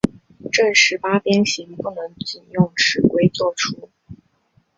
[0.51, 3.91] 正十八边形不能仅用尺规作出。